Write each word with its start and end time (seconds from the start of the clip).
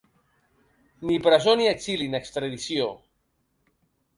Ni 1.09 1.17
presó 1.27 1.53
ni 1.59 1.67
exili 1.73 2.07
ni 2.15 2.19
extradició. 2.21 2.89